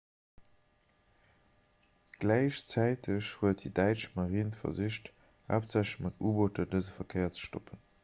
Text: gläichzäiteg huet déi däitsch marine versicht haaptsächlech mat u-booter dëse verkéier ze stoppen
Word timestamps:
gläichzäiteg 2.23 3.29
huet 3.43 3.63
déi 3.67 3.73
däitsch 3.83 4.09
marine 4.17 4.59
versicht 4.65 5.15
haaptsächlech 5.55 5.97
mat 6.07 6.21
u-booter 6.31 6.73
dëse 6.77 7.01
verkéier 7.01 7.35
ze 7.37 7.51
stoppen 7.51 7.89